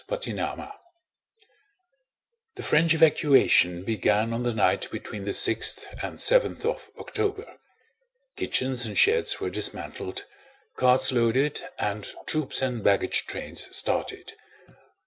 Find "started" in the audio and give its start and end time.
13.77-14.33